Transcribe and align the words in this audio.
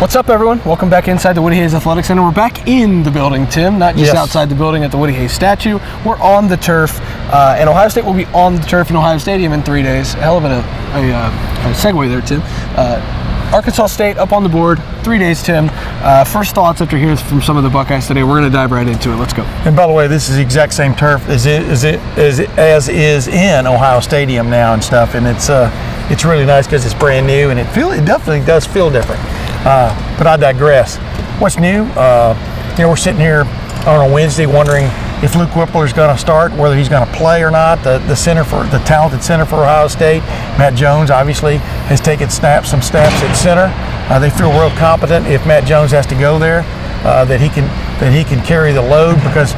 What's 0.00 0.14
up, 0.14 0.28
everyone? 0.28 0.62
Welcome 0.64 0.88
back 0.88 1.08
inside 1.08 1.32
the 1.32 1.42
Woody 1.42 1.56
Hayes 1.56 1.74
Athletic 1.74 2.04
Center. 2.04 2.22
We're 2.22 2.30
back 2.30 2.68
in 2.68 3.02
the 3.02 3.10
building, 3.10 3.48
Tim, 3.48 3.80
not 3.80 3.96
just 3.96 4.12
Yes. 4.12 4.16
outside 4.16 4.48
the 4.48 4.54
building 4.54 4.84
at 4.84 4.92
the 4.92 4.96
Woody 4.96 5.12
Hayes 5.14 5.32
statue. 5.32 5.80
We're 6.04 6.20
on 6.20 6.46
the 6.46 6.56
turf, 6.56 7.00
uh, 7.32 7.56
and 7.58 7.68
Ohio 7.68 7.88
State 7.88 8.04
will 8.04 8.12
be 8.14 8.26
on 8.26 8.54
the 8.54 8.62
turf 8.62 8.90
in 8.90 8.96
Ohio 8.96 9.18
Stadium 9.18 9.52
in 9.52 9.60
three 9.62 9.82
days. 9.82 10.12
Hell 10.14 10.36
of 10.38 10.44
a, 10.44 10.48
a, 10.48 10.52
uh, 10.52 11.68
a 11.68 11.72
segue 11.74 12.08
there, 12.08 12.20
Tim. 12.20 12.40
Uh, 12.76 13.50
Arkansas 13.52 13.86
State 13.86 14.18
up 14.18 14.32
on 14.32 14.44
the 14.44 14.48
board, 14.48 14.80
three 15.02 15.18
days, 15.18 15.42
Tim. 15.42 15.68
Uh, 15.72 16.22
first 16.22 16.54
thoughts 16.54 16.80
after 16.80 16.96
hearing 16.96 17.16
from 17.16 17.42
some 17.42 17.56
of 17.56 17.64
the 17.64 17.70
Buckeyes 17.70 18.06
today. 18.06 18.22
We're 18.22 18.38
going 18.38 18.44
to 18.44 18.56
dive 18.56 18.70
right 18.70 18.86
into 18.86 19.10
it. 19.10 19.16
Let's 19.16 19.32
go. 19.32 19.42
And 19.64 19.74
by 19.74 19.88
the 19.88 19.92
way, 19.92 20.06
this 20.06 20.28
is 20.28 20.36
the 20.36 20.42
exact 20.42 20.74
same 20.74 20.94
turf 20.94 21.28
as 21.28 21.44
it, 21.44 21.62
as 21.64 21.82
it, 21.82 21.98
as, 22.16 22.38
it, 22.38 22.50
as 22.50 22.88
is 22.88 23.26
in 23.26 23.66
Ohio 23.66 23.98
Stadium 23.98 24.48
now 24.48 24.74
and 24.74 24.84
stuff, 24.84 25.16
and 25.16 25.26
it's 25.26 25.50
uh, 25.50 25.68
it's 26.08 26.24
really 26.24 26.46
nice 26.46 26.66
because 26.68 26.84
it's 26.86 26.94
brand 26.94 27.26
new 27.26 27.50
and 27.50 27.58
it 27.58 27.64
feel 27.72 27.90
it 27.90 28.04
definitely 28.04 28.46
does 28.46 28.64
feel 28.64 28.90
different. 28.90 29.20
Uh, 29.64 30.16
but 30.18 30.26
I 30.26 30.36
digress. 30.36 30.96
What's 31.40 31.58
new? 31.58 31.84
Uh, 31.96 32.34
you 32.76 32.84
know, 32.84 32.88
we're 32.88 32.96
sitting 32.96 33.20
here 33.20 33.44
on 33.86 34.10
a 34.10 34.12
Wednesday 34.12 34.46
wondering 34.46 34.84
if 35.22 35.34
Luke 35.34 35.50
Wypler 35.50 35.84
is 35.84 35.92
going 35.92 36.14
to 36.14 36.20
start, 36.20 36.52
whether 36.52 36.76
he's 36.76 36.88
going 36.88 37.06
to 37.06 37.12
play 37.14 37.42
or 37.42 37.50
not. 37.50 37.82
The 37.82 37.98
the 38.06 38.14
center 38.14 38.44
for 38.44 38.64
the 38.64 38.78
talented 38.80 39.22
center 39.22 39.44
for 39.44 39.56
Ohio 39.56 39.88
State, 39.88 40.20
Matt 40.58 40.74
Jones, 40.74 41.10
obviously 41.10 41.56
has 41.88 42.00
taken 42.00 42.30
snaps 42.30 42.70
some 42.70 42.82
snaps 42.82 43.14
at 43.22 43.34
center. 43.34 43.72
Uh, 44.12 44.18
they 44.18 44.30
feel 44.30 44.50
real 44.52 44.70
competent 44.76 45.26
if 45.26 45.44
Matt 45.46 45.64
Jones 45.64 45.90
has 45.90 46.06
to 46.06 46.14
go 46.14 46.38
there, 46.38 46.62
uh, 47.04 47.24
that 47.24 47.40
he 47.40 47.48
can 47.48 47.64
that 48.00 48.12
he 48.12 48.22
can 48.22 48.44
carry 48.44 48.72
the 48.72 48.82
load 48.82 49.16
because 49.16 49.52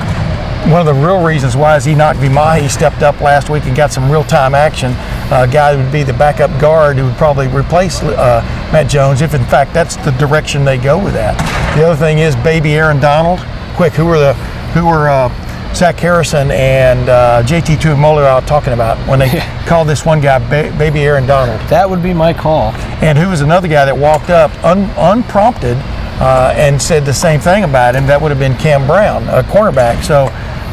one 0.69 0.81
of 0.81 0.87
the 0.87 0.95
real 0.95 1.23
reasons 1.23 1.57
why 1.57 1.77
is 1.77 1.89
Enoch 1.89 2.17
Vimahi 2.17 2.69
stepped 2.69 3.03
up 3.03 3.21
last 3.21 3.51
week 3.51 3.65
and 3.65 3.77
got 3.77 3.93
some 3.93 4.11
real 4.11 4.25
time 4.25 4.55
action. 4.55 4.93
A 5.33 5.47
guy 5.47 5.77
who 5.77 5.83
would 5.83 5.93
be 5.93 6.03
the 6.03 6.13
backup 6.13 6.51
guard 6.61 6.97
who 6.97 7.05
would 7.05 7.15
probably 7.17 7.47
replace 7.47 8.03
uh, 8.03 8.41
Matt 8.73 8.89
Jones 8.89 9.23
if, 9.23 9.33
in 9.33 9.45
fact, 9.45 9.73
that's 9.73 9.95
the 9.97 10.11
direction 10.13 10.65
they 10.65 10.77
go 10.77 11.03
with 11.03 11.15
that. 11.15 11.37
The 11.77 11.85
other 11.87 11.97
thing 11.97 12.19
is 12.19 12.35
baby 12.37 12.75
Aaron 12.75 12.99
Donald. 12.99 13.39
Quick, 13.77 13.93
who 13.93 14.07
were 14.07 14.19
the 14.19 14.35
who 14.75 14.87
were 14.87 15.09
uh, 15.09 15.29
Zach 15.73 15.97
Harrison 16.01 16.51
and 16.51 17.09
uh, 17.09 17.43
JT 17.45 17.77
Tuimoloau 17.77 18.45
talking 18.45 18.73
about 18.73 18.99
when 19.09 19.21
they 19.21 19.41
called 19.67 19.89
this 19.89 20.05
one 20.05 20.21
guy 20.21 20.39
ba- 20.39 20.77
baby 20.77 21.01
Aaron 21.03 21.27
Donald? 21.27 21.61
That 21.69 21.89
would 21.89 22.03
be 22.03 22.13
Mike 22.13 22.37
Hall. 22.37 22.73
and 23.01 23.17
who 23.17 23.29
was 23.31 23.41
another 23.41 23.69
guy 23.69 23.85
that 23.85 23.97
walked 23.97 24.31
up 24.31 24.51
un, 24.65 24.91
unprompted 24.99 25.77
uh, 26.21 26.53
and 26.57 26.83
said 26.83 27.05
the 27.05 27.15
same 27.15 27.39
thing 27.41 27.63
about 27.63 27.95
him. 27.95 28.07
That 28.07 28.21
would 28.21 28.31
have 28.31 28.41
been 28.41 28.57
Cam 28.57 28.85
Brown, 28.87 29.29
a 29.29 29.43
cornerback. 29.45 30.03
So 30.03 30.27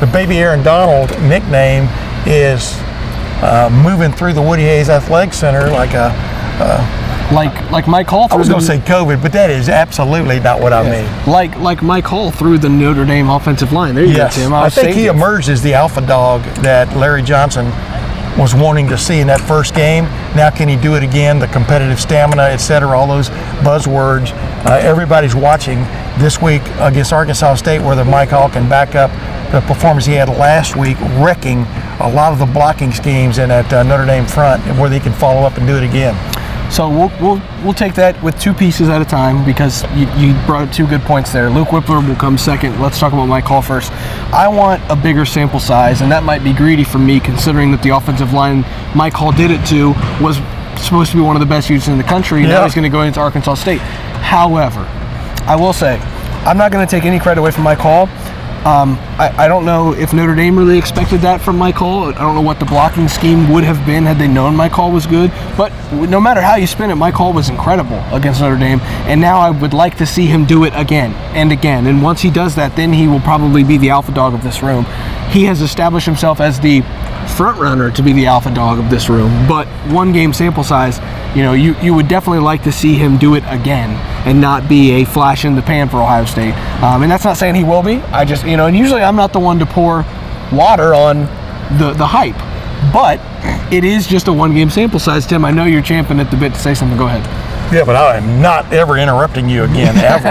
the 0.04 0.12
baby 0.12 0.40
Aaron 0.40 0.64
Donald 0.64 1.12
nickname 1.22 1.88
is 2.26 2.74
uh, 3.42 3.70
moving 3.84 4.12
through 4.12 4.34
the 4.34 4.42
Woody 4.42 4.64
Hayes 4.64 4.90
Athletic 4.90 5.34
Center 5.34 5.70
like 5.70 5.94
a. 5.94 6.12
Like 7.32 7.72
like 7.72 7.88
Mike 7.90 8.08
Hall. 8.08 8.30
I 8.32 8.38
was 8.38 8.48
going 8.48 8.62
to 8.62 8.66
say 8.66 8.78
COVID, 8.78 9.22
but 9.22 9.34
that 9.34 9.50
is 9.50 9.68
absolutely 9.68 10.40
not 10.40 10.62
what 10.62 10.72
I 10.72 10.82
mean. 10.90 11.28
Like 11.30 11.54
like 11.60 11.84
Mike 11.84 12.06
Hall 12.06 12.32
through 12.32 12.58
the 12.60 12.70
Notre 12.70 13.04
Dame 13.04 13.30
offensive 13.30 13.74
line. 13.74 13.96
There 13.96 14.06
you 14.06 14.14
Yes, 14.16 14.38
go, 14.38 14.44
Tim. 14.44 14.54
I 14.54 14.64
was 14.64 14.74
think 14.76 14.96
he 14.96 15.08
it. 15.08 15.12
emerged 15.14 15.50
as 15.50 15.62
the 15.62 15.74
alpha 15.74 16.00
dog 16.08 16.42
that 16.64 16.96
Larry 16.96 17.22
Johnson 17.22 17.66
was 18.40 18.56
wanting 18.56 18.88
to 18.88 18.98
see 18.98 19.20
in 19.20 19.28
that 19.28 19.42
first 19.42 19.76
game. 19.76 20.06
Now, 20.38 20.50
can 20.52 20.70
he 20.70 20.78
do 20.78 20.96
it 20.96 21.04
again? 21.04 21.38
The 21.38 21.48
competitive 21.48 22.00
stamina, 22.00 22.44
et 22.44 22.58
cetera, 22.58 22.98
all 22.98 23.08
those 23.08 23.30
buzzwords. 23.60 24.32
Uh, 24.66 24.80
everybody's 24.82 25.36
watching 25.36 25.80
this 26.20 26.42
week 26.42 26.62
against 26.80 27.12
Arkansas 27.12 27.56
State, 27.56 27.82
whether 27.82 28.06
Mike 28.06 28.30
Hall 28.30 28.48
can 28.50 28.70
back 28.70 28.96
up 28.96 29.12
the 29.52 29.60
performance 29.62 30.06
he 30.06 30.14
had 30.14 30.30
last 30.30 30.78
week, 30.78 30.98
wrecking 31.20 31.66
a 32.00 32.10
lot 32.10 32.34
of 32.34 32.40
the 32.40 32.46
blocking 32.46 32.92
schemes 32.92 33.38
in 33.38 33.50
that 33.50 33.72
uh, 33.72 33.84
Notre 33.84 34.06
Dame 34.06 34.26
front, 34.26 34.64
and 34.68 34.80
whether 34.80 34.94
he 34.94 35.00
can 35.00 35.14
follow 35.14 35.42
up 35.42 35.58
and 35.58 35.66
do 35.66 35.78
it 35.78 35.84
again. 35.84 36.16
So 36.72 36.90
we'll, 36.90 37.12
we'll 37.22 37.42
we'll 37.64 37.74
take 37.74 37.96
that 37.96 38.22
with 38.22 38.40
two 38.42 38.54
pieces 38.54 38.90
at 38.90 39.02
a 39.02 39.06
time 39.06 39.46
because 39.46 39.84
you, 39.96 40.06
you 40.18 40.34
brought 40.46 40.68
up 40.68 40.74
two 40.74 40.86
good 40.86 41.02
points 41.02 41.32
there. 41.32 41.50
Luke 41.50 41.70
Wypler 41.70 42.06
will 42.06 42.16
come 42.16 42.38
second. 42.38 42.80
Let's 42.82 43.00
talk 43.00 43.14
about 43.14 43.28
Mike 43.28 43.46
Hall 43.46 43.62
first. 43.62 43.92
I 44.34 44.50
want 44.50 44.84
a 44.90 44.96
bigger 44.96 45.26
sample 45.26 45.62
size, 45.62 46.02
and 46.02 46.12
that 46.12 46.24
might 46.24 46.44
be 46.44 46.52
greedy 46.52 46.84
for 46.84 47.00
me 47.00 47.22
considering 47.22 47.72
that 47.72 47.82
the 47.84 47.90
offensive 47.90 48.34
line 48.34 48.66
Mike 48.96 49.14
Hall 49.14 49.32
did 49.32 49.50
it 49.50 49.66
to 49.68 49.94
was 50.22 50.38
supposed 50.84 51.12
to 51.12 51.18
be 51.18 51.24
one 51.24 51.36
of 51.36 51.40
the 51.40 51.46
best 51.46 51.70
units 51.70 51.88
in 51.88 51.98
the 51.98 52.04
country. 52.04 52.42
Yeah. 52.42 52.50
Now 52.50 52.64
he's 52.66 52.76
going 52.76 52.84
to 52.84 52.90
go 52.90 53.02
into 53.04 53.20
Arkansas 53.22 53.56
State. 53.56 53.80
However, 53.80 54.82
I 55.48 55.56
will 55.56 55.74
say 55.74 55.98
I'm 56.44 56.58
not 56.58 56.72
going 56.72 56.86
to 56.86 56.90
take 56.90 57.06
any 57.06 57.20
credit 57.20 57.40
away 57.40 57.52
from 57.52 57.64
Mike 57.64 57.80
Hall. 57.80 58.08
Um, 58.68 58.98
I, 59.18 59.46
I 59.46 59.48
don't 59.48 59.64
know 59.64 59.94
if 59.94 60.14
Notre 60.14 60.36
Dame 60.36 60.60
really 60.60 60.78
expected 60.78 61.22
that 61.22 61.40
from 61.40 61.58
Mike 61.58 61.76
Hall. 61.76 62.10
I 62.10 62.12
don't 62.12 62.36
know 62.36 62.42
what 62.42 62.60
the 62.60 62.66
blocking 62.66 63.08
scheme 63.08 63.50
would 63.54 63.64
have 63.64 63.86
been 63.86 64.04
had 64.04 64.18
they 64.18 64.28
known 64.28 64.58
Mike 64.58 64.74
Hall 64.74 64.92
was 64.92 65.08
good. 65.08 65.32
But 65.56 65.72
no 65.94 66.20
matter 66.20 66.42
how 66.42 66.56
you 66.56 66.68
spin 66.68 66.92
it, 66.92 66.96
Mike 66.96 67.14
Hall 67.14 67.32
was 67.32 67.48
incredible 67.48 68.04
against 68.12 68.42
Notre 68.42 68.58
Dame. 68.58 68.82
And 69.08 69.22
now 69.22 69.40
I 69.40 69.52
would 69.52 69.74
like 69.74 69.96
to 70.00 70.06
see 70.06 70.26
him 70.26 70.44
do 70.44 70.66
it 70.66 70.74
again 70.76 71.14
and 71.34 71.54
again. 71.54 71.88
And 71.88 72.04
once 72.04 72.22
he 72.22 72.30
does 72.30 72.56
that, 72.56 72.76
then 72.76 72.92
he 72.92 73.08
will 73.08 73.22
probably 73.22 73.64
be 73.64 73.78
the 73.78 73.90
alpha 73.90 74.12
dog 74.12 74.34
of 74.34 74.44
this 74.44 74.62
room. 74.62 74.84
He 75.30 75.46
has 75.46 75.62
established 75.62 76.06
himself 76.06 76.42
as 76.42 76.60
the 76.60 76.82
front 77.38 77.62
runner 77.62 77.90
to 77.92 78.04
be 78.04 78.12
the 78.12 78.26
alpha 78.26 78.54
dog 78.54 78.80
of 78.80 78.90
this 78.90 79.08
room. 79.08 79.32
But 79.48 79.68
one 79.94 80.12
game 80.12 80.34
sample 80.34 80.66
size, 80.66 81.00
you 81.36 81.44
know, 81.44 81.54
you, 81.54 81.76
you 81.82 81.94
would 81.94 82.08
definitely 82.08 82.40
like 82.40 82.64
to 82.64 82.72
see 82.72 82.96
him 82.96 83.18
do 83.18 83.36
it 83.36 83.44
again 83.48 83.92
and 84.28 84.42
not 84.42 84.68
be 84.68 85.02
a 85.02 85.06
flash 85.06 85.46
in 85.46 85.56
the 85.56 85.62
pan 85.62 85.90
for 85.90 86.02
Ohio 86.02 86.26
State. 86.26 86.54
Um, 86.82 87.04
and 87.04 87.12
that's 87.12 87.24
not 87.24 87.38
saying 87.38 87.56
he 87.56 87.64
will 87.64 87.84
be. 87.84 87.98
I 88.12 88.26
just, 88.26 88.46
you 88.46 88.58
know, 88.58 88.68
and 88.68 88.76
usually 88.76 89.02
I'm 89.02 89.16
not 89.16 89.34
the 89.34 89.40
one 89.40 89.60
to 89.60 89.66
pour 89.66 90.06
water 90.52 90.94
on 90.94 91.22
the, 91.78 91.94
the 91.98 92.08
hype. 92.08 92.38
But 92.94 93.20
it 93.72 93.84
is 93.84 94.08
just 94.08 94.28
a 94.28 94.34
one 94.34 94.54
game 94.54 94.70
sample 94.70 95.00
size, 95.00 95.26
Tim. 95.26 95.44
I 95.44 95.52
know 95.52 95.66
you're 95.66 95.82
champing 95.82 96.20
at 96.20 96.32
the 96.32 96.38
bit 96.38 96.54
to 96.54 96.60
say 96.60 96.74
something. 96.74 96.98
Go 96.98 97.08
ahead. 97.08 97.26
Yeah, 97.74 97.84
but 97.84 97.96
I 97.96 98.18
am 98.18 98.42
not 98.42 98.72
ever 98.72 98.98
interrupting 98.98 99.50
you 99.50 99.64
again, 99.64 99.98
ever. 99.98 100.24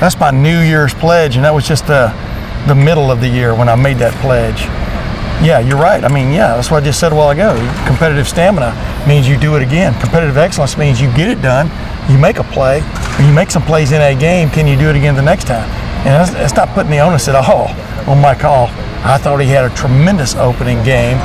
That's 0.00 0.18
my 0.18 0.30
New 0.30 0.60
Year's 0.60 0.94
pledge, 0.94 1.36
and 1.36 1.44
that 1.44 1.52
was 1.52 1.66
just 1.66 1.86
the 1.86 2.14
the 2.66 2.74
middle 2.74 3.10
of 3.10 3.20
the 3.20 3.28
year 3.28 3.54
when 3.54 3.68
I 3.68 3.74
made 3.76 3.98
that 3.98 4.12
pledge. 4.20 4.62
Yeah, 5.42 5.60
you're 5.60 5.78
right. 5.78 6.02
I 6.02 6.08
mean, 6.08 6.32
yeah, 6.32 6.56
that's 6.56 6.70
what 6.70 6.82
I 6.82 6.86
just 6.86 6.98
said 6.98 7.12
a 7.12 7.14
while 7.14 7.30
ago. 7.30 7.54
Competitive 7.86 8.28
stamina 8.28 8.74
means 9.06 9.28
you 9.28 9.38
do 9.38 9.56
it 9.56 9.62
again. 9.62 9.98
Competitive 10.00 10.36
excellence 10.36 10.76
means 10.76 11.00
you 11.00 11.08
get 11.14 11.28
it 11.28 11.40
done, 11.40 11.70
you 12.10 12.18
make 12.18 12.38
a 12.38 12.44
play, 12.44 12.78
you 13.24 13.32
make 13.32 13.50
some 13.50 13.62
plays 13.62 13.92
in 13.92 14.02
a 14.02 14.18
game. 14.18 14.50
Can 14.50 14.66
you 14.66 14.76
do 14.76 14.90
it 14.90 14.96
again 14.96 15.14
the 15.14 15.22
next 15.22 15.46
time? 15.46 15.68
And 16.00 16.08
that's, 16.08 16.30
that's 16.32 16.54
not 16.54 16.68
putting 16.70 16.90
the 16.90 16.98
onus 16.98 17.28
at 17.28 17.34
all 17.34 17.68
on 18.10 18.20
Mike 18.20 18.40
Hall. 18.40 18.68
I 19.04 19.16
thought 19.16 19.38
he 19.38 19.48
had 19.48 19.70
a 19.70 19.74
tremendous 19.74 20.34
opening 20.34 20.82
game 20.82 21.18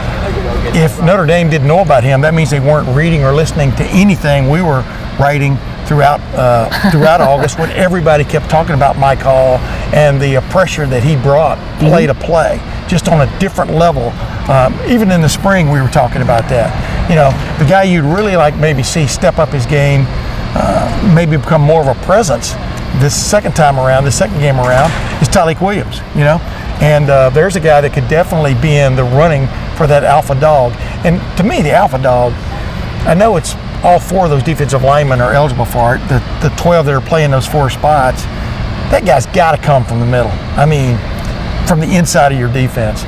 if 0.76 1.02
Notre 1.04 1.26
Dame 1.26 1.50
didn't 1.50 1.68
know 1.68 1.82
about 1.82 2.04
him, 2.04 2.22
that 2.22 2.34
means 2.34 2.50
they 2.50 2.60
weren't 2.60 2.88
reading 2.96 3.24
or 3.24 3.34
listening 3.34 3.72
to 3.76 3.84
anything 3.92 4.50
we 4.50 4.62
were 4.62 4.82
writing 5.20 5.56
throughout 5.86 6.20
uh, 6.36 6.70
throughout 6.92 7.22
August 7.32 7.60
when 7.60 7.70
everybody 7.72 8.24
kept 8.24 8.50
talking 8.50 8.76
about 8.76 8.98
Mike 8.98 9.20
Hall 9.20 9.58
and 9.94 10.22
the 10.22 10.38
uh, 10.38 10.50
pressure 10.50 10.86
that 10.88 11.04
he 11.04 11.16
brought 11.16 11.58
play 11.80 12.08
to 12.08 12.14
play, 12.14 12.60
just 12.88 13.08
on 13.08 13.28
a 13.28 13.40
different 13.40 13.72
level. 13.72 14.10
Um, 14.50 14.78
even 14.88 15.12
in 15.12 15.22
the 15.22 15.30
spring, 15.30 15.70
we 15.70 15.82
were 15.82 15.90
talking 15.90 16.22
about 16.22 16.50
that. 16.50 16.72
You 17.10 17.16
know, 17.16 17.32
the 17.64 17.70
guy 17.70 17.84
you'd 17.84 18.06
really 18.06 18.36
like 18.36 18.56
maybe 18.58 18.84
see 18.84 19.08
step 19.08 19.38
up 19.38 19.50
his 19.50 19.66
game, 19.66 20.06
uh, 20.56 21.14
maybe 21.16 21.38
become 21.38 21.62
more 21.62 21.82
of 21.82 21.88
a 21.88 22.06
presence 22.06 22.56
this 23.00 23.16
second 23.16 23.56
time 23.56 23.80
around, 23.80 24.04
the 24.04 24.12
second 24.12 24.40
game 24.40 24.60
around, 24.60 24.92
is 25.22 25.28
Tyleke 25.28 25.62
Williams, 25.62 26.00
you 26.16 26.22
know? 26.22 26.38
And 26.82 27.10
uh, 27.10 27.30
there's 27.30 27.56
a 27.56 27.60
guy 27.60 27.82
that 27.82 27.94
could 27.94 28.08
definitely 28.08 28.54
be 28.56 28.78
in 28.78 28.96
the 28.96 29.04
running 29.04 29.48
for 29.78 29.88
that 29.88 30.04
alpha 30.04 30.40
dog. 30.40 30.74
And 31.06 31.20
to 31.38 31.44
me, 31.44 31.62
the 31.62 31.72
alpha 31.72 32.02
dog, 32.02 32.34
I 33.08 33.14
know 33.14 33.38
it's 33.38 33.54
all 33.84 34.00
four 34.00 34.26
of 34.26 34.32
those 34.32 34.44
defensive 34.44 34.84
linemen 34.84 35.22
are 35.22 35.34
eligible 35.34 35.66
for 35.66 35.96
it, 35.96 36.00
the, 36.08 36.20
the 36.42 36.54
12 36.58 36.86
that 36.86 36.96
are 36.96 37.02
playing 37.02 37.32
those 37.32 37.46
four 37.46 37.70
spots. 37.70 38.24
That 38.92 39.04
guy's 39.06 39.26
got 39.28 39.52
to 39.56 39.62
come 39.62 39.84
from 39.84 40.00
the 40.00 40.06
middle. 40.06 40.32
I 40.56 40.66
mean, 40.66 40.98
from 41.68 41.80
the 41.80 41.96
inside 41.96 42.32
of 42.32 42.40
your 42.40 42.52
defense. 42.52 43.04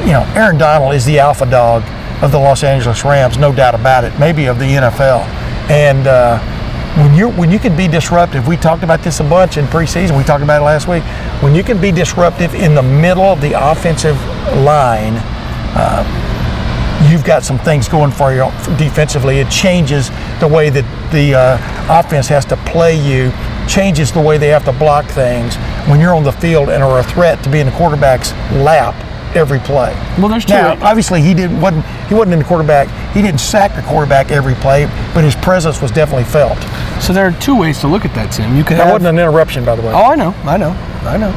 You 0.00 0.12
know, 0.12 0.32
Aaron 0.34 0.58
Donald 0.58 0.94
is 0.94 1.04
the 1.04 1.18
alpha 1.18 1.50
dog 1.50 1.82
of 2.22 2.32
the 2.32 2.38
Los 2.38 2.62
Angeles 2.62 3.04
Rams, 3.04 3.38
no 3.38 3.52
doubt 3.52 3.74
about 3.74 4.04
it, 4.04 4.18
maybe 4.18 4.46
of 4.46 4.58
the 4.58 4.66
NFL. 4.66 5.20
And 5.70 6.06
uh, 6.06 6.38
when 6.96 7.14
you 7.14 7.30
when 7.30 7.50
you 7.50 7.58
can 7.58 7.76
be 7.76 7.86
disruptive, 7.86 8.46
we 8.48 8.56
talked 8.56 8.82
about 8.82 9.00
this 9.02 9.20
a 9.20 9.24
bunch 9.24 9.56
in 9.56 9.64
preseason. 9.66 10.16
We 10.16 10.24
talked 10.24 10.42
about 10.42 10.60
it 10.60 10.64
last 10.64 10.88
week. 10.88 11.04
When 11.42 11.54
you 11.54 11.62
can 11.62 11.80
be 11.80 11.92
disruptive 11.92 12.54
in 12.54 12.74
the 12.74 12.82
middle 12.82 13.24
of 13.24 13.40
the 13.40 13.52
offensive 13.52 14.20
line, 14.56 15.14
uh, 15.76 16.29
you've 17.10 17.24
got 17.24 17.42
some 17.42 17.58
things 17.58 17.88
going 17.88 18.12
for 18.12 18.32
you 18.32 18.44
defensively. 18.78 19.38
It 19.38 19.50
changes 19.50 20.10
the 20.40 20.48
way 20.48 20.70
that 20.70 20.84
the 21.12 21.34
uh, 21.34 22.00
offense 22.00 22.28
has 22.28 22.44
to 22.46 22.56
play 22.58 22.94
you 22.94 23.32
changes 23.68 24.10
the 24.12 24.20
way 24.20 24.38
they 24.38 24.48
have 24.48 24.64
to 24.64 24.72
block 24.72 25.04
things 25.06 25.56
when 25.88 26.00
you're 26.00 26.14
on 26.14 26.24
the 26.24 26.32
field 26.32 26.68
and 26.68 26.82
are 26.82 26.98
a 27.00 27.04
threat 27.04 27.42
to 27.44 27.50
be 27.50 27.60
in 27.60 27.66
the 27.66 27.72
quarterback's 27.72 28.32
lap 28.52 28.94
every 29.36 29.60
play. 29.60 29.94
Well, 30.18 30.28
there's 30.28 30.44
two. 30.44 30.54
Now, 30.54 30.76
obviously, 30.82 31.22
he 31.22 31.34
didn't 31.34 31.60
wasn't 31.60 31.84
he 32.08 32.14
wasn't 32.14 32.32
in 32.34 32.38
the 32.40 32.44
quarterback. 32.44 32.88
He 33.14 33.22
didn't 33.22 33.40
sack 33.40 33.74
the 33.76 33.82
quarterback 33.82 34.30
every 34.30 34.54
play, 34.54 34.86
but 35.14 35.22
his 35.24 35.36
presence 35.36 35.80
was 35.80 35.90
definitely 35.90 36.24
felt. 36.24 36.58
So 37.00 37.12
there 37.12 37.26
are 37.26 37.32
two 37.40 37.56
ways 37.56 37.78
to 37.80 37.86
look 37.88 38.04
at 38.04 38.14
that, 38.14 38.32
Tim. 38.32 38.56
You 38.56 38.64
could 38.64 38.76
That 38.76 38.86
have, 38.86 38.92
wasn't 38.92 39.08
an 39.16 39.18
interruption, 39.18 39.64
by 39.64 39.76
the 39.76 39.82
way. 39.82 39.92
Oh, 39.92 40.10
I 40.10 40.16
know, 40.16 40.34
I 40.44 40.56
know, 40.56 40.70
I 41.02 41.16
know. 41.16 41.30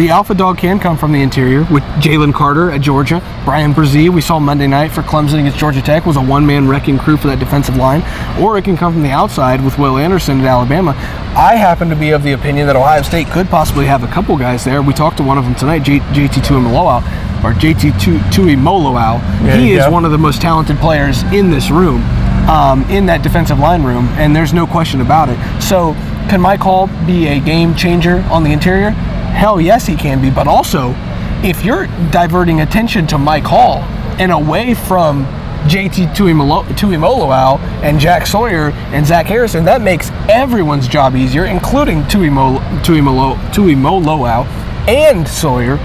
The 0.00 0.08
alpha 0.08 0.32
dog 0.34 0.56
can 0.56 0.80
come 0.80 0.96
from 0.96 1.12
the 1.12 1.20
interior 1.20 1.64
with 1.70 1.82
Jalen 2.00 2.32
Carter 2.32 2.70
at 2.70 2.80
Georgia. 2.80 3.20
Bryan 3.44 3.74
Bresee, 3.74 4.08
we 4.08 4.22
saw 4.22 4.38
Monday 4.38 4.66
night 4.66 4.92
for 4.92 5.02
Clemson 5.02 5.40
against 5.40 5.58
Georgia 5.58 5.82
Tech, 5.82 6.06
was 6.06 6.16
a 6.16 6.22
one-man 6.22 6.66
wrecking 6.68 6.96
crew 6.96 7.18
for 7.18 7.26
that 7.26 7.38
defensive 7.38 7.76
line. 7.76 8.02
Or 8.40 8.56
it 8.56 8.64
can 8.64 8.78
come 8.78 8.94
from 8.94 9.02
the 9.02 9.10
outside 9.10 9.62
with 9.62 9.78
Will 9.78 9.98
Anderson 9.98 10.40
at 10.40 10.46
Alabama. 10.46 10.92
I 11.36 11.54
happen 11.56 11.90
to 11.90 11.96
be 11.96 12.12
of 12.12 12.22
the 12.22 12.32
opinion 12.32 12.66
that 12.68 12.76
Ohio 12.76 13.02
State 13.02 13.26
could 13.26 13.48
possibly 13.50 13.84
have 13.84 14.02
a 14.02 14.06
couple 14.06 14.38
guys 14.38 14.64
there. 14.64 14.80
We 14.80 14.94
talked 14.94 15.18
to 15.18 15.22
one 15.22 15.36
of 15.36 15.44
them 15.44 15.54
tonight, 15.54 15.80
J- 15.82 15.98
JT 16.00 16.40
Tuimoloau, 16.46 17.02
or 17.44 17.52
JT 17.52 17.92
Tu- 18.00 18.18
Tuimoloau. 18.30 19.20
There 19.42 19.58
He 19.58 19.72
is 19.74 19.84
go. 19.84 19.90
one 19.90 20.06
of 20.06 20.12
the 20.12 20.18
most 20.18 20.40
talented 20.40 20.78
players 20.78 21.24
in 21.24 21.50
this 21.50 21.70
room, 21.70 22.00
um, 22.48 22.84
in 22.84 23.04
that 23.04 23.20
defensive 23.20 23.58
line 23.58 23.82
room, 23.82 24.08
and 24.16 24.34
there's 24.34 24.54
no 24.54 24.66
question 24.66 25.02
about 25.02 25.28
it. 25.28 25.36
So, 25.62 25.92
can 26.30 26.40
Mike 26.40 26.60
Hall 26.60 26.86
be 27.06 27.26
a 27.26 27.38
game 27.38 27.74
changer 27.74 28.24
on 28.30 28.44
the 28.44 28.52
interior? 28.54 28.94
Hell 29.32 29.60
yes, 29.60 29.86
he 29.86 29.96
can 29.96 30.20
be. 30.20 30.30
But 30.30 30.46
also, 30.46 30.94
if 31.42 31.64
you're 31.64 31.86
diverting 32.10 32.60
attention 32.60 33.06
to 33.08 33.18
Mike 33.18 33.44
Hall 33.44 33.78
and 34.20 34.30
away 34.32 34.74
from 34.74 35.24
JT 35.66 36.14
Tuimoloau 36.14 37.58
and 37.82 37.98
Jack 37.98 38.26
Sawyer 38.26 38.70
and 38.92 39.06
Zach 39.06 39.26
Harrison, 39.26 39.64
that 39.64 39.80
makes 39.82 40.10
everyone's 40.28 40.88
job 40.88 41.14
easier, 41.16 41.46
including 41.46 42.02
Tuimolo- 42.04 42.60
Tuimolo- 42.82 43.36
Tuimoloau 43.52 44.46
and 44.88 45.26
Sawyer 45.26 45.78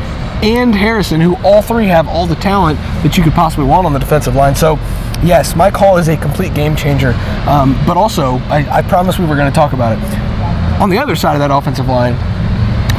and 0.43 0.75
Harrison, 0.75 1.21
who 1.21 1.35
all 1.43 1.61
three 1.61 1.87
have 1.87 2.07
all 2.07 2.25
the 2.25 2.35
talent 2.35 2.77
that 3.03 3.17
you 3.17 3.23
could 3.23 3.33
possibly 3.33 3.65
want 3.65 3.85
on 3.85 3.93
the 3.93 3.99
defensive 3.99 4.35
line. 4.35 4.55
So, 4.55 4.75
yes, 5.23 5.55
Mike 5.55 5.73
Hall 5.75 5.97
is 5.97 6.07
a 6.09 6.17
complete 6.17 6.53
game 6.53 6.75
changer. 6.75 7.13
Um, 7.47 7.81
but 7.87 7.95
also, 7.97 8.35
I, 8.49 8.65
I 8.79 8.81
promised 8.81 9.17
we 9.19 9.25
were 9.25 9.35
going 9.37 9.51
to 9.51 9.55
talk 9.55 9.71
about 9.73 9.97
it. 9.97 10.81
On 10.81 10.89
the 10.89 10.97
other 10.97 11.15
side 11.15 11.33
of 11.35 11.39
that 11.39 11.51
offensive 11.51 11.87
line, 11.87 12.13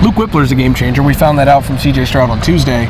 Luke 0.03 0.15
Wypler 0.17 0.43
is 0.43 0.53
a 0.53 0.55
game 0.55 0.75
changer. 0.75 1.03
We 1.03 1.15
found 1.15 1.39
that 1.39 1.49
out 1.49 1.65
from 1.65 1.77
CJ 1.77 2.07
Stroud 2.07 2.31
on 2.31 2.41
Tuesday 2.43 2.87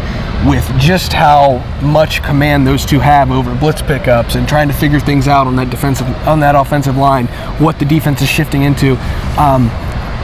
with 0.46 0.66
just 0.78 1.12
how 1.12 1.58
much 1.80 2.22
command 2.22 2.66
those 2.66 2.84
two 2.84 2.98
have 2.98 3.30
over 3.30 3.54
blitz 3.54 3.80
pickups 3.80 4.34
and 4.34 4.46
trying 4.48 4.68
to 4.68 4.74
figure 4.74 4.98
things 5.00 5.28
out 5.28 5.46
on 5.46 5.56
that 5.56 5.70
defensive 5.70 6.06
on 6.26 6.40
that 6.40 6.54
offensive 6.54 6.96
line, 6.96 7.26
what 7.58 7.78
the 7.78 7.84
defense 7.84 8.20
is 8.22 8.28
shifting 8.28 8.62
into. 8.62 8.96
Um, 9.40 9.70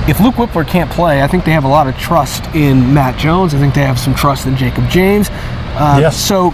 if 0.09 0.19
Luke 0.19 0.35
Wypler 0.35 0.67
can't 0.67 0.91
play, 0.91 1.23
I 1.23 1.29
think 1.29 1.45
they 1.45 1.53
have 1.53 1.65
a 1.65 1.69
lot 1.69 1.87
of 1.87 1.97
trust 1.97 2.45
in 2.55 2.93
Matt 2.93 3.17
Jones. 3.17 3.55
I 3.55 3.59
think 3.59 3.75
they 3.75 3.83
have 3.85 3.99
some 3.99 4.15
trust 4.15 4.47
in 4.47 4.57
Jakob 4.57 4.89
James. 4.91 5.29
Uh, 5.31 5.99
Yes. 6.01 6.17
So 6.21 6.53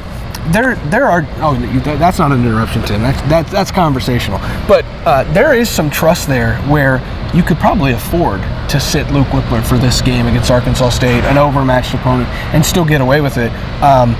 there, 0.48 0.76
there 0.90 1.06
are. 1.06 1.26
Oh, 1.38 1.54
that's 1.98 2.18
not 2.18 2.32
an 2.32 2.44
interruption, 2.44 2.82
Tim. 2.82 3.00
That's 3.00 3.20
that, 3.22 3.46
that's 3.48 3.70
conversational. 3.70 4.38
But 4.68 4.84
uh, 5.06 5.24
there 5.32 5.54
is 5.54 5.68
some 5.70 5.88
trust 5.90 6.28
there 6.28 6.56
where 6.68 6.98
you 7.34 7.42
could 7.42 7.58
probably 7.58 7.92
afford 7.92 8.40
to 8.70 8.80
sit 8.80 9.10
Luke 9.10 9.26
Wypler 9.28 9.64
for 9.64 9.76
this 9.78 10.00
game 10.00 10.26
against 10.26 10.50
Arkansas 10.50 10.90
State, 10.90 11.24
an 11.24 11.36
overmatched 11.36 11.94
opponent, 11.94 12.28
and 12.54 12.64
still 12.64 12.84
get 12.84 13.00
away 13.00 13.20
with 13.20 13.36
it. 13.36 13.52
Um, 13.82 14.14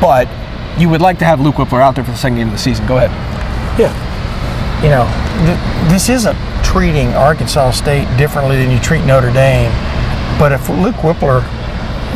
but 0.00 0.28
you 0.78 0.88
would 0.88 1.00
like 1.00 1.18
to 1.18 1.24
have 1.24 1.40
Luke 1.40 1.56
Wypler 1.56 1.80
out 1.80 1.94
there 1.94 2.04
for 2.04 2.10
the 2.10 2.16
second 2.16 2.36
game 2.38 2.48
of 2.48 2.52
the 2.52 2.58
season. 2.58 2.86
Go 2.86 2.98
ahead. 2.98 3.10
Yeah. 3.78 3.92
You 4.82 4.90
know, 4.90 5.04
th- 5.46 5.90
this 5.92 6.08
isn't 6.08 6.36
treating 6.64 7.08
Arkansas 7.08 7.72
State 7.72 8.06
differently 8.16 8.56
than 8.56 8.70
you 8.70 8.78
treat 8.78 9.04
Notre 9.04 9.32
Dame. 9.32 9.70
But 10.38 10.52
if 10.52 10.68
Luke 10.68 10.96
Wypler, 10.96 11.42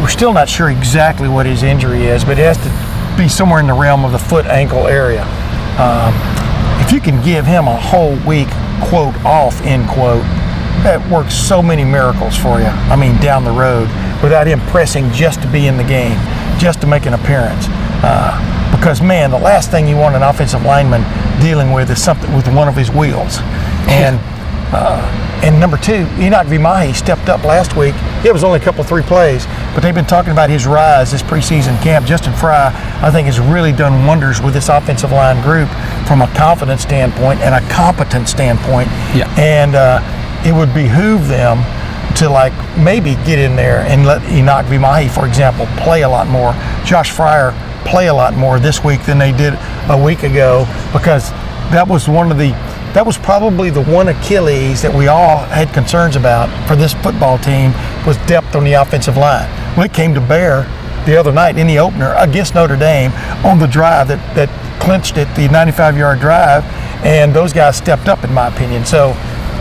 we're 0.00 0.08
still 0.08 0.32
not 0.32 0.48
sure 0.48 0.70
exactly 0.70 1.28
what 1.28 1.46
his 1.46 1.62
injury 1.62 2.04
is, 2.06 2.24
but 2.24 2.38
it 2.38 2.44
has 2.44 2.58
to 2.58 3.22
be 3.22 3.28
somewhere 3.28 3.60
in 3.60 3.66
the 3.66 3.74
realm 3.74 4.04
of 4.04 4.12
the 4.12 4.18
foot 4.18 4.46
ankle 4.46 4.86
area. 4.86 5.22
Um, 5.78 6.14
if 6.84 6.92
you 6.92 7.00
can 7.00 7.22
give 7.24 7.46
him 7.46 7.66
a 7.66 7.76
whole 7.76 8.16
week, 8.26 8.48
quote, 8.82 9.14
off, 9.24 9.60
end 9.62 9.88
quote, 9.88 10.22
that 10.82 11.00
works 11.10 11.34
so 11.34 11.62
many 11.62 11.84
miracles 11.84 12.36
for 12.36 12.58
you. 12.60 12.66
I 12.66 12.96
mean, 12.96 13.16
down 13.20 13.44
the 13.44 13.50
road, 13.50 13.88
without 14.22 14.46
him 14.46 14.60
pressing 14.68 15.10
just 15.12 15.40
to 15.42 15.48
be 15.50 15.66
in 15.66 15.76
the 15.76 15.84
game, 15.84 16.18
just 16.58 16.80
to 16.82 16.86
make 16.86 17.06
an 17.06 17.14
appearance. 17.14 17.66
Uh, 18.02 18.36
because 18.76 19.00
man, 19.00 19.30
the 19.30 19.38
last 19.38 19.70
thing 19.70 19.88
you 19.88 19.96
want 19.96 20.14
an 20.14 20.22
offensive 20.22 20.64
lineman 20.64 21.02
dealing 21.40 21.72
with 21.72 21.90
is 21.90 22.02
something 22.02 22.34
with 22.34 22.46
one 22.54 22.68
of 22.68 22.76
his 22.76 22.90
wheels. 22.90 23.38
And 23.88 24.18
uh, 24.72 25.00
and 25.44 25.60
number 25.60 25.76
two, 25.76 26.08
Enoch 26.18 26.46
Vimahi 26.46 26.94
stepped 26.94 27.28
up 27.28 27.44
last 27.44 27.76
week. 27.76 27.94
It 28.24 28.32
was 28.32 28.42
only 28.42 28.58
a 28.58 28.62
couple 28.62 28.82
three 28.82 29.02
plays, 29.02 29.46
but 29.74 29.82
they've 29.82 29.94
been 29.94 30.06
talking 30.06 30.32
about 30.32 30.48
his 30.48 30.66
rise 30.66 31.10
this 31.10 31.22
preseason 31.22 31.80
camp. 31.82 32.06
Justin 32.06 32.32
Frye, 32.32 32.72
I 33.02 33.10
think, 33.10 33.26
has 33.26 33.40
really 33.40 33.72
done 33.72 34.06
wonders 34.06 34.40
with 34.40 34.54
this 34.54 34.68
offensive 34.68 35.12
line 35.12 35.42
group 35.42 35.68
from 36.06 36.22
a 36.22 36.28
confidence 36.34 36.82
standpoint 36.82 37.40
and 37.40 37.54
a 37.54 37.68
competent 37.72 38.28
standpoint. 38.28 38.88
Yeah. 39.14 39.32
And 39.36 39.74
uh, 39.74 40.00
it 40.46 40.52
would 40.52 40.72
behoove 40.72 41.26
them 41.28 41.58
to 42.16 42.28
like 42.28 42.52
maybe 42.78 43.16
get 43.26 43.38
in 43.38 43.56
there 43.56 43.80
and 43.80 44.06
let 44.06 44.22
Enoch 44.30 44.66
Vimahi, 44.66 45.10
for 45.10 45.26
example, 45.26 45.66
play 45.82 46.02
a 46.02 46.08
lot 46.08 46.28
more. 46.28 46.52
Josh 46.84 47.12
Fryar 47.12 47.52
play 47.84 48.06
a 48.06 48.14
lot 48.14 48.34
more 48.34 48.58
this 48.58 48.84
week 48.84 49.02
than 49.04 49.18
they 49.18 49.32
did 49.32 49.54
a 49.90 50.02
week 50.02 50.22
ago 50.22 50.64
because 50.92 51.30
that 51.72 51.86
was 51.88 52.08
one 52.08 52.30
of 52.30 52.38
the 52.38 52.50
that 52.94 53.04
was 53.04 53.18
probably 53.18 53.70
the 53.70 53.82
one 53.82 54.06
Achilles 54.06 54.80
that 54.82 54.94
we 54.94 55.08
all 55.08 55.38
had 55.38 55.72
concerns 55.74 56.14
about 56.14 56.46
for 56.68 56.76
this 56.76 56.94
football 56.94 57.38
team 57.38 57.72
was 58.06 58.16
depth 58.28 58.54
on 58.54 58.62
the 58.62 58.74
offensive 58.74 59.16
line. 59.16 59.50
Well, 59.76 59.86
it 59.86 59.92
came 59.92 60.14
to 60.14 60.20
bear 60.20 60.62
the 61.04 61.16
other 61.16 61.32
night 61.32 61.58
in 61.58 61.66
the 61.66 61.78
opener 61.78 62.14
against 62.18 62.54
Notre 62.54 62.76
Dame 62.76 63.12
on 63.44 63.58
the 63.58 63.66
drive 63.66 64.08
that, 64.08 64.34
that 64.34 64.48
clinched 64.80 65.16
it, 65.16 65.26
the 65.34 65.48
95 65.48 65.96
yard 65.96 66.20
drive, 66.20 66.64
and 67.04 67.34
those 67.34 67.52
guys 67.52 67.76
stepped 67.76 68.08
up, 68.08 68.24
in 68.24 68.32
my 68.32 68.48
opinion. 68.48 68.84
So 68.84 69.10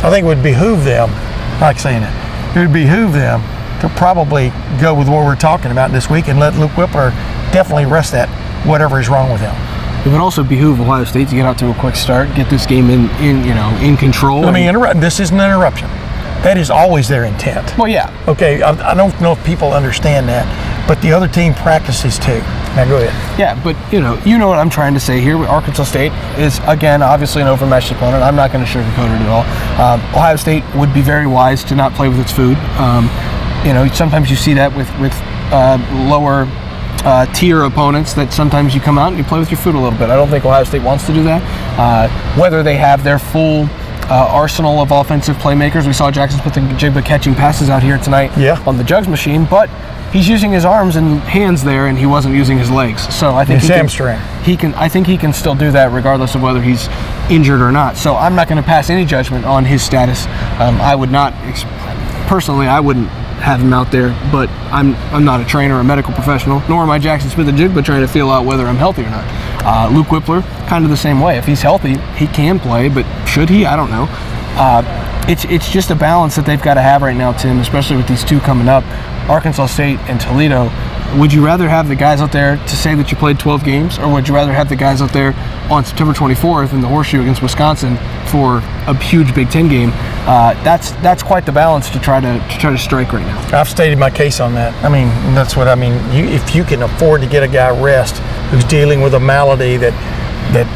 I 0.03 0.09
think 0.09 0.23
it 0.23 0.27
would 0.27 0.43
behoove 0.43 0.83
them, 0.83 1.09
I 1.09 1.61
like 1.61 1.79
saying 1.79 2.03
it, 2.03 2.57
it 2.57 2.59
would 2.59 2.73
behoove 2.73 3.13
them 3.13 3.41
to 3.81 3.89
probably 3.97 4.49
go 4.79 4.93
with 4.93 5.09
what 5.09 5.25
we're 5.25 5.35
talking 5.35 5.71
about 5.71 5.91
this 5.91 6.09
week 6.09 6.29
and 6.29 6.39
let 6.39 6.55
Luke 6.55 6.71
Wypler 6.71 7.11
definitely 7.51 7.85
rest 7.85 8.11
that 8.13 8.29
whatever 8.65 8.99
is 8.99 9.09
wrong 9.09 9.31
with 9.31 9.41
him. 9.41 9.53
It 10.05 10.11
would 10.11 10.21
also 10.21 10.43
behoove 10.43 10.79
Ohio 10.79 11.03
State 11.05 11.29
to 11.29 11.35
get 11.35 11.45
out 11.45 11.57
to 11.59 11.71
a 11.71 11.73
quick 11.75 11.95
start, 11.95 12.33
get 12.35 12.49
this 12.49 12.65
game 12.65 12.89
in, 12.89 13.09
in 13.21 13.43
you 13.43 13.53
know, 13.53 13.77
in 13.81 13.97
control. 13.97 14.41
Let 14.41 14.53
me 14.53 14.67
interrupt. 14.67 14.99
This 14.99 15.19
isn't 15.19 15.37
an 15.37 15.49
interruption. 15.49 15.89
That 16.43 16.57
is 16.57 16.69
always 16.69 17.07
their 17.07 17.23
intent. 17.23 17.77
well, 17.77 17.87
yeah, 17.87 18.09
Okay, 18.27 18.61
I, 18.61 18.91
I 18.91 18.93
don't 18.93 19.19
know 19.21 19.31
if 19.31 19.43
people 19.45 19.71
understand 19.71 20.27
that, 20.27 20.45
but 20.87 21.01
the 21.01 21.11
other 21.13 21.27
team 21.27 21.53
practices 21.53 22.19
too. 22.19 22.39
Now 22.75 22.85
go 22.85 22.97
ahead. 22.97 23.39
Yeah, 23.39 23.61
but 23.63 23.75
you 23.93 24.01
know, 24.01 24.19
you 24.25 24.37
know 24.37 24.47
what 24.49 24.59
I'm 24.59 24.69
trying 24.69 24.93
to 24.95 24.99
say 24.99 25.21
here. 25.21 25.37
Arkansas 25.37 25.83
State 25.85 26.11
is 26.37 26.59
again 26.67 27.01
obviously 27.01 27.41
an 27.41 27.47
overmatched 27.47 27.91
opponent. 27.91 28.23
I'm 28.23 28.35
not 28.35 28.51
going 28.51 28.65
to 28.65 28.69
sugarcoat 28.69 29.07
it 29.15 29.21
at 29.21 29.29
all. 29.29 29.43
Um, 29.79 29.99
Ohio 30.15 30.35
State 30.35 30.63
would 30.75 30.93
be 30.93 31.01
very 31.01 31.27
wise 31.27 31.63
to 31.65 31.75
not 31.75 31.93
play 31.93 32.09
with 32.09 32.19
its 32.19 32.31
food. 32.31 32.57
Um, 32.77 33.05
you 33.65 33.73
know, 33.73 33.87
sometimes 33.93 34.29
you 34.29 34.35
see 34.35 34.53
that 34.55 34.75
with 34.75 34.89
with 34.99 35.13
uh, 35.53 35.77
lower 36.09 36.45
uh, 37.05 37.25
tier 37.33 37.63
opponents 37.63 38.13
that 38.15 38.33
sometimes 38.33 38.73
you 38.73 38.81
come 38.81 38.97
out 38.97 39.09
and 39.09 39.17
you 39.17 39.23
play 39.23 39.39
with 39.39 39.51
your 39.51 39.59
food 39.59 39.75
a 39.75 39.79
little 39.79 39.97
bit. 39.97 40.09
I 40.09 40.15
don't 40.15 40.29
think 40.29 40.43
Ohio 40.43 40.63
State 40.63 40.81
wants 40.83 41.05
to 41.05 41.13
do 41.13 41.23
that. 41.23 41.41
Uh, 41.79 42.09
whether 42.39 42.63
they 42.63 42.75
have 42.77 43.03
their 43.03 43.19
full 43.19 43.67
uh, 44.09 44.27
arsenal 44.29 44.79
of 44.81 44.91
offensive 44.91 45.35
playmakers, 45.37 45.87
we 45.87 45.93
saw 45.93 46.11
Jackson 46.11 46.39
Smith-Njigba 46.41 47.03
catching 47.05 47.33
passes 47.35 47.69
out 47.69 47.81
here 47.83 47.97
tonight 47.97 48.31
Yeah. 48.37 48.61
on 48.67 48.77
the 48.77 48.83
Jugs 48.83 49.07
machine, 49.07 49.45
but 49.49 49.69
he's 50.11 50.27
using 50.27 50.51
his 50.51 50.65
arms 50.65 50.95
and 50.95 51.19
hands 51.21 51.63
there, 51.63 51.87
and 51.87 51.97
he 51.97 52.05
wasn't 52.05 52.35
using 52.35 52.57
his 52.57 52.69
legs. 52.69 53.01
So 53.13 53.35
I 53.35 53.45
think 53.45 53.59
His 53.61 53.63
he 53.63 53.73
can- 53.73 53.77
hamstring. 53.79 54.19
he 54.43 54.57
can. 54.57 54.73
I 54.75 54.87
think 54.89 55.07
he 55.07 55.17
can 55.17 55.33
still 55.33 55.55
do 55.55 55.71
that 55.71 55.91
regardless 55.91 56.35
of 56.35 56.41
whether 56.41 56.61
he's 56.61 56.87
injured 57.29 57.61
or 57.61 57.71
not. 57.71 57.97
So 57.97 58.15
I'm 58.15 58.35
not 58.35 58.47
going 58.47 58.61
to 58.61 58.67
pass 58.67 58.89
any 58.89 59.05
judgment 59.05 59.45
on 59.45 59.65
his 59.65 59.81
status. 59.81 60.25
Um, 60.59 60.79
I 60.81 60.95
would 60.95 61.11
not, 61.11 61.33
ex- 61.43 61.63
personally, 62.27 62.67
I 62.67 62.79
wouldn't 62.79 63.09
have 63.43 63.59
him 63.59 63.73
out 63.73 63.91
there. 63.91 64.09
But 64.31 64.49
I'm 64.71 64.95
I'm 65.13 65.25
not 65.25 65.41
a 65.41 65.45
trainer 65.45 65.79
a 65.79 65.83
medical 65.83 66.13
professional, 66.13 66.63
nor 66.69 66.81
am 66.81 66.89
I 66.89 66.97
Jackson 66.97 67.29
Smith-Njigba 67.29 67.83
trying 67.83 68.01
to 68.01 68.07
feel 68.07 68.29
out 68.29 68.45
whether 68.45 68.65
I'm 68.65 68.77
healthy 68.77 69.03
or 69.03 69.09
not. 69.09 69.25
Uh, 69.65 69.89
Luke 69.93 70.07
Wypler, 70.07 70.41
kind 70.67 70.83
of 70.85 70.89
the 70.89 70.97
same 70.97 71.19
way. 71.19 71.37
If 71.37 71.45
he's 71.45 71.61
healthy, 71.61 71.97
he 72.15 72.27
can 72.27 72.59
play, 72.59 72.87
but 72.89 73.05
should 73.27 73.49
he? 73.49 73.65
I 73.65 73.75
don't 73.75 73.91
know. 73.91 74.07
Uh, 74.55 74.81
it's 75.27 75.45
it's 75.45 75.69
just 75.69 75.91
a 75.91 75.95
balance 75.95 76.35
that 76.35 76.45
they've 76.45 76.61
got 76.61 76.75
to 76.75 76.81
have 76.81 77.01
right 77.01 77.15
now, 77.15 77.33
Tim, 77.33 77.59
especially 77.59 77.97
with 77.97 78.07
these 78.07 78.23
two 78.23 78.39
coming 78.39 78.67
up, 78.69 78.83
Arkansas 79.29 79.67
State 79.67 79.99
and 80.07 80.19
Toledo. 80.19 80.69
Would 81.19 81.31
you 81.31 81.45
rather 81.45 81.69
have 81.69 81.87
the 81.87 81.95
guys 81.95 82.21
out 82.21 82.31
there 82.31 82.57
to 82.57 82.75
say 82.75 82.95
that 82.95 83.11
you 83.11 83.17
played 83.17 83.39
12 83.39 83.63
games, 83.63 83.99
or 83.99 84.11
would 84.11 84.27
you 84.27 84.33
rather 84.33 84.51
have 84.51 84.67
the 84.67 84.75
guys 84.75 85.01
out 85.01 85.13
there 85.13 85.33
on 85.69 85.85
September 85.85 86.11
24th 86.13 86.73
in 86.73 86.81
the 86.81 86.87
Horseshoe 86.87 87.21
against 87.21 87.41
Wisconsin 87.41 87.97
for 88.27 88.57
a 88.87 88.97
huge 88.97 89.35
Big 89.35 89.49
Ten 89.49 89.67
game? 89.67 89.91
Uh, 90.25 90.53
that's 90.63 90.91
that's 91.03 91.21
quite 91.21 91.45
the 91.45 91.51
balance 91.51 91.89
to 91.91 91.99
try 91.99 92.19
to, 92.19 92.39
to 92.39 92.57
try 92.57 92.71
to 92.71 92.77
strike 92.77 93.13
right 93.13 93.25
now. 93.25 93.59
I've 93.59 93.69
stated 93.69 93.99
my 93.99 94.09
case 94.09 94.39
on 94.39 94.53
that. 94.55 94.73
I 94.83 94.89
mean, 94.89 95.07
that's 95.35 95.55
what 95.55 95.67
I 95.67 95.75
mean. 95.75 95.93
You, 96.11 96.25
if 96.25 96.55
you 96.55 96.63
can 96.63 96.81
afford 96.81 97.21
to 97.21 97.27
get 97.27 97.43
a 97.43 97.47
guy 97.47 97.69
rest 97.79 98.17
who's 98.49 98.63
dealing 98.65 99.01
with 99.01 99.13
a 99.13 99.19
malady 99.19 99.77
that 99.77 99.93
that 100.53 100.67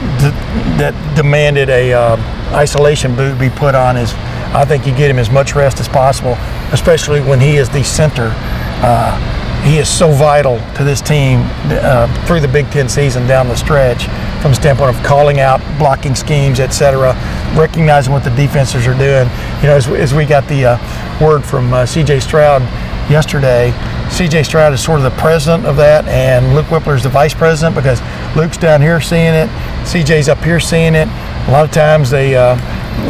that 0.78 1.16
demanded 1.16 1.70
a 1.70 1.94
uh, 1.94 2.18
isolation 2.54 3.16
boot 3.16 3.40
be 3.40 3.50
put 3.50 3.74
on 3.74 3.96
his 3.96 4.14
I 4.54 4.66
think 4.66 4.88
you 4.88 4.96
get 4.96 5.10
him 5.10 5.20
as 5.20 5.30
much 5.30 5.56
rest 5.56 5.80
as 5.80 5.88
possible, 5.88 6.34
especially 6.72 7.22
when 7.22 7.40
he 7.40 7.58
is 7.58 7.70
the 7.70 7.84
center. 7.84 8.32
Uh, 8.80 9.37
he 9.64 9.78
is 9.78 9.90
so 9.90 10.12
vital 10.12 10.60
to 10.76 10.84
this 10.84 11.02
team 11.02 11.42
uh, 11.66 12.08
through 12.26 12.40
the 12.40 12.48
Big 12.48 12.70
Ten 12.72 12.88
season 12.88 13.28
down 13.28 13.48
the 13.48 13.56
stretch 13.56 14.06
from 14.42 14.52
the 14.52 14.56
standpoint 14.56 14.96
of 14.96 15.04
calling 15.04 15.40
out 15.40 15.60
blocking 15.78 16.16
schemes, 16.16 16.60
etc., 16.60 17.14
recognizing 17.56 18.14
what 18.14 18.24
the 18.24 18.30
defenses 18.32 18.88
are 18.88 18.98
doing. 18.98 19.28
You 19.62 19.68
know, 19.68 19.76
as, 19.76 19.88
as 19.88 20.14
we 20.14 20.26
got 20.26 20.48
the 20.48 20.66
uh, 20.66 21.22
word 21.22 21.44
from 21.44 21.74
uh, 21.74 21.86
C.J. 21.86 22.20
Stroud 22.22 22.62
yesterday, 23.10 23.72
C.J. 24.10 24.44
Stroud 24.44 24.74
is 24.74 24.84
sort 24.84 25.00
of 25.00 25.04
the 25.04 25.20
president 25.22 25.66
of 25.66 25.76
that, 25.78 26.08
and 26.08 26.56
Luke 26.56 26.68
Wypler 26.68 26.96
is 26.96 27.04
the 27.04 27.10
vice 27.10 27.34
president 27.34 27.76
because 27.76 28.00
Luke's 28.36 28.58
down 28.58 28.82
here 28.82 29.02
seeing 29.02 29.34
it, 29.34 29.50
C.J.'s 29.86 30.30
up 30.30 30.40
here 30.40 30.60
seeing 30.60 30.96
it. 30.96 31.08
A 31.48 31.52
lot 31.52 31.66
of 31.66 31.72
times 31.72 32.10
they 32.10 32.36
uh, 32.36 32.56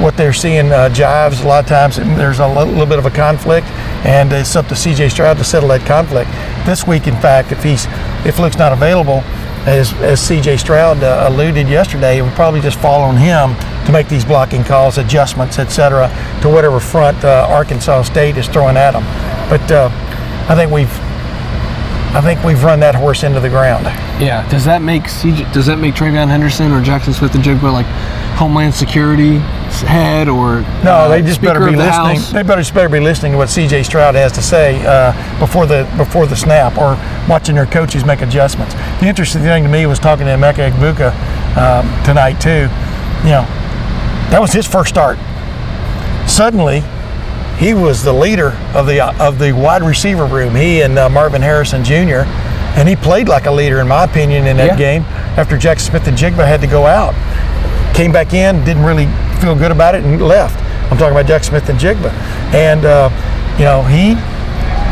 what 0.01 0.15
they're 0.17 0.33
seeing 0.33 0.71
uh, 0.71 0.89
jives. 0.89 1.43
A 1.43 1.47
lot 1.47 1.63
of 1.63 1.69
times 1.69 1.97
there's 1.97 2.39
a 2.39 2.47
little 2.47 2.85
bit 2.85 2.99
of 2.99 3.05
a 3.05 3.11
conflict, 3.11 3.67
and 4.05 4.31
it's 4.31 4.55
up 4.55 4.67
to 4.67 4.75
C.J. 4.75 5.09
Stroud 5.09 5.37
to 5.37 5.43
settle 5.43 5.69
that 5.69 5.85
conflict. 5.85 6.29
This 6.65 6.85
week, 6.85 7.07
in 7.07 7.15
fact, 7.15 7.51
if 7.51 7.63
he's 7.63 7.85
if 8.25 8.39
Luke's 8.39 8.57
not 8.57 8.73
available, 8.73 9.23
as, 9.67 9.93
as 9.95 10.21
C.J. 10.21 10.57
Stroud 10.57 11.03
uh, 11.03 11.25
alluded 11.29 11.67
yesterday, 11.67 12.19
it 12.19 12.21
would 12.21 12.33
probably 12.33 12.61
just 12.61 12.79
fall 12.79 13.01
on 13.01 13.17
him 13.17 13.55
to 13.85 13.91
make 13.91 14.07
these 14.07 14.23
blocking 14.23 14.63
calls, 14.63 14.97
adjustments, 14.97 15.59
etc., 15.59 16.07
to 16.41 16.49
whatever 16.49 16.79
front 16.79 17.23
uh, 17.23 17.47
Arkansas 17.49 18.03
State 18.03 18.37
is 18.37 18.47
throwing 18.47 18.77
at 18.77 18.91
them. 18.91 19.03
But 19.49 19.71
uh, 19.71 19.89
I 20.49 20.55
think 20.55 20.71
we've 20.71 20.91
I 22.15 22.21
think 22.21 22.43
we've 22.43 22.63
run 22.63 22.79
that 22.79 22.95
horse 22.95 23.23
into 23.23 23.39
the 23.39 23.49
ground. 23.49 23.85
Yeah. 24.19 24.47
Does 24.49 24.63
that 24.65 24.81
make 24.81 25.03
CJ, 25.03 25.53
does 25.53 25.65
that 25.67 25.77
make 25.77 25.93
TreVeyon 25.93 26.29
Henderson 26.29 26.71
or 26.71 26.81
Jackson 26.81 27.13
Smith-Njigba 27.13 27.71
like 27.71 27.85
Homeland 28.37 28.73
Security 28.73 29.37
head 29.81 30.27
or 30.27 30.61
no? 30.83 30.91
uh, 30.91 31.07
they 31.07 31.21
just 31.21 31.41
better 31.41 31.59
be 31.59 31.71
the 31.71 31.77
listening. 31.77 32.17
House? 32.17 32.31
They 32.31 32.43
better 32.43 32.61
just 32.61 32.73
better 32.73 32.89
be 32.89 32.99
listening 32.99 33.33
to 33.33 33.37
what 33.37 33.49
C.J. 33.49 33.83
Stroud 33.83 34.15
has 34.15 34.31
to 34.33 34.41
say 34.41 34.83
uh, 34.85 35.11
before 35.39 35.65
the 35.65 35.91
before 35.97 36.25
the 36.25 36.35
snap, 36.35 36.77
or 36.77 36.95
watching 37.29 37.55
their 37.55 37.65
coaches 37.65 38.05
make 38.05 38.21
adjustments. 38.21 38.73
The 38.99 39.07
interesting 39.07 39.41
thing 39.41 39.63
to 39.63 39.69
me 39.69 39.85
was 39.85 39.99
talking 39.99 40.25
to 40.25 40.31
Emeka 40.33 40.71
Egbuka 40.71 41.11
um, 41.57 42.03
tonight 42.05 42.39
too. 42.41 42.69
You 43.23 43.33
know, 43.33 43.45
that 44.31 44.39
was 44.39 44.53
his 44.53 44.67
first 44.67 44.89
start. 44.89 45.17
Suddenly, 46.27 46.83
he 47.57 47.73
was 47.73 48.03
the 48.03 48.13
leader 48.13 48.51
of 48.75 48.85
the 48.85 49.01
of 49.21 49.39
the 49.39 49.51
wide 49.53 49.81
receiver 49.81 50.25
room. 50.25 50.55
He 50.55 50.81
and 50.81 50.97
uh, 50.97 51.09
Marvin 51.09 51.41
Harrison 51.41 51.83
Jr. 51.83 52.23
And 52.77 52.87
he 52.87 52.95
played 52.95 53.27
like 53.27 53.47
a 53.47 53.51
leader, 53.51 53.79
in 53.79 53.87
my 53.87 54.03
opinion, 54.03 54.45
in 54.45 54.57
that 54.57 54.73
Yeah. 54.73 54.75
game. 54.77 55.01
After 55.35 55.57
Jack 55.57 55.79
Smith-Njigba 55.79 56.45
had 56.45 56.61
to 56.61 56.67
go 56.67 56.85
out, 56.85 57.15
came 57.95 58.11
back 58.11 58.35
in, 58.35 58.63
didn't 58.65 58.83
really 58.83 59.05
feel 59.37 59.55
good 59.55 59.71
about 59.71 59.95
it, 59.95 60.03
and 60.03 60.21
left. 60.21 60.59
I'm 60.91 60.97
talking 60.97 61.11
about 61.11 61.25
Jack 61.25 61.43
Smith-Njigba. 61.43 62.11
and 62.53 62.85
uh, 62.85 63.09
you 63.57 63.65
know 63.65 63.83
he, 63.83 64.09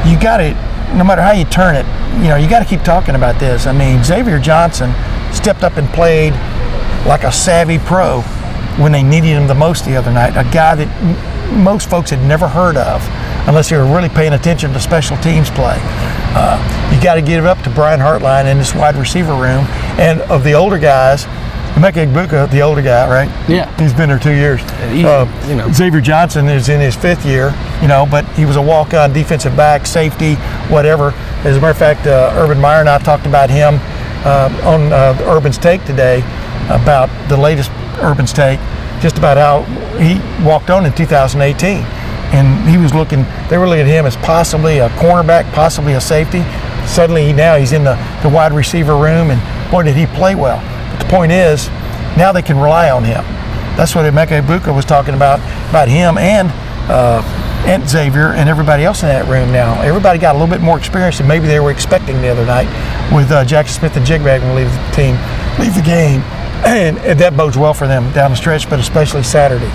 you 0.10 0.20
got 0.20 0.38
to, 0.38 0.52
no 0.96 1.04
matter 1.04 1.22
how 1.22 1.32
you 1.32 1.46
turn 1.46 1.76
it, 1.76 1.86
you 2.22 2.30
know 2.30 2.36
you 2.36 2.50
got 2.50 2.60
to 2.60 2.66
keep 2.66 2.82
talking 2.82 3.16
about 3.16 3.40
this. 3.40 3.66
I 3.68 3.72
mean, 3.72 4.04
Xavier 4.04 4.40
Johnson 4.40 4.94
stepped 5.34 5.64
up 5.64 5.78
and 5.78 5.88
played 5.90 6.34
like 7.06 7.24
a 7.24 7.32
savvy 7.32 7.78
pro 7.80 8.22
when 8.82 8.92
they 8.92 9.04
needed 9.04 9.28
him 9.30 9.48
the 9.48 9.56
most 9.56 9.86
the 9.86 9.96
other 9.96 10.12
night. 10.12 10.32
A 10.32 10.44
guy 10.52 10.76
that 10.76 10.88
m- 11.02 11.64
most 11.64 11.90
folks 11.90 12.10
had 12.10 12.22
never 12.28 12.48
heard 12.48 12.76
of 12.76 13.02
unless 13.48 13.70
they 13.70 13.78
were 13.78 13.86
really 13.86 14.10
paying 14.10 14.34
attention 14.34 14.74
to 14.74 14.80
special 14.80 15.16
teams 15.18 15.50
play. 15.52 15.78
Uh, 16.38 16.60
you 16.94 17.02
got 17.02 17.16
to 17.16 17.22
give 17.22 17.46
it 17.46 17.48
up 17.48 17.62
to 17.62 17.70
Brian 17.70 18.00
Hartline 18.00 18.52
in 18.52 18.58
this 18.58 18.74
wide 18.76 18.96
receiver 18.96 19.34
room. 19.34 19.66
And 19.98 20.20
of 20.24 20.44
the 20.44 20.54
older 20.54 20.78
guys, 20.80 21.26
Emeka 21.76 22.08
Egbuka, 22.08 22.50
the 22.52 22.62
older 22.62 22.82
guy, 22.82 23.08
right? 23.10 23.50
Yeah. 23.50 23.70
He's 23.78 23.92
been 23.94 24.08
there 24.08 24.18
two 24.20 24.32
years. 24.34 24.62
he- 24.92 25.06
Uh, 25.06 25.26
you 25.48 25.56
know. 25.56 25.70
Xavier 25.72 26.00
Johnson 26.00 26.48
is 26.48 26.70
in 26.70 26.80
his 26.80 26.96
fifth 26.96 27.26
year, 27.26 27.54
you 27.82 27.88
know, 27.90 28.06
but 28.10 28.24
he 28.38 28.46
was 28.46 28.56
a 28.56 28.62
walk-on 28.62 29.12
defensive 29.12 29.58
back, 29.58 29.86
safety, 29.86 30.36
whatever. 30.70 31.14
As 31.44 31.58
a 31.58 31.60
matter 31.60 31.72
of 31.72 31.78
fact, 31.78 32.08
uh, 32.08 32.32
Urban 32.38 32.62
Meyer 32.62 32.80
and 32.80 32.88
I 32.90 32.98
talked 33.00 33.26
about 33.26 33.50
him 33.50 33.80
uh, 34.24 34.50
on 34.64 34.94
uh, 34.94 35.18
Urban's 35.28 35.58
Take 35.58 35.84
today 35.86 36.24
about 36.70 37.10
the 37.28 37.36
latest 37.38 37.70
Urban's 38.02 38.32
Take, 38.32 38.60
just 39.02 39.18
about 39.18 39.36
how 39.38 39.64
he 40.00 40.22
walked 40.46 40.70
on 40.70 40.86
in 40.86 40.94
2018. 40.94 41.84
And 42.32 42.70
he 42.70 42.78
was 42.78 42.94
looking, 42.94 43.26
they 43.50 43.58
were 43.58 43.68
looking 43.68 43.82
at 43.86 43.88
him 43.92 44.06
as 44.06 44.16
possibly 44.18 44.80
a 44.80 44.88
cornerback, 44.92 45.52
possibly 45.52 45.94
a 45.94 46.02
safety. 46.02 46.44
Suddenly 46.88 47.34
now 47.34 47.58
he's 47.58 47.74
in 47.74 47.84
the, 47.84 47.96
the 48.24 48.30
wide 48.30 48.54
receiver 48.54 48.96
room, 48.96 49.30
and 49.30 49.42
boy, 49.72 49.84
did 49.84 49.96
he 49.96 50.06
play 50.08 50.36
well. 50.36 50.62
The 51.00 51.06
point 51.10 51.32
is, 51.32 51.68
now 52.18 52.32
they 52.32 52.42
can 52.42 52.58
rely 52.58 52.90
on 52.90 53.04
him. 53.04 53.24
That's 53.76 53.94
what 53.94 54.06
Emeka 54.06 54.42
Egbuka 54.42 54.74
was 54.74 54.86
talking 54.86 55.14
about, 55.14 55.40
about 55.70 55.88
him 55.88 56.18
and 56.18 56.50
uh, 56.90 57.22
and 57.66 57.88
Xavier 57.90 58.34
and 58.34 58.48
everybody 58.48 58.84
else 58.84 59.02
in 59.02 59.10
that 59.10 59.26
room 59.28 59.52
now. 59.52 59.82
Everybody 59.82 60.20
got 60.20 60.36
a 60.36 60.38
little 60.38 60.54
bit 60.54 60.62
more 60.62 60.78
experience 60.78 61.18
than 61.18 61.28
maybe 61.28 61.48
they 61.48 61.60
were 61.60 61.72
expecting 61.72 62.22
the 62.22 62.30
other 62.30 62.46
night 62.46 62.68
with 63.14 63.32
uh, 63.32 63.44
Jackson 63.44 63.80
Smith 63.80 63.98
and 63.98 64.06
Jigback 64.06 64.42
when 64.42 64.56
leave 64.56 64.72
the 64.72 64.92
team, 64.94 65.18
leave 65.60 65.74
the 65.74 65.82
game. 65.82 66.22
And 66.64 66.98
that 67.20 67.36
bodes 67.36 67.58
well 67.58 67.74
for 67.74 67.88
them 67.88 68.12
down 68.14 68.32
the 68.32 68.38
stretch, 68.38 68.70
but 68.70 68.80
especially 68.80 69.24
Saturday. 69.24 69.70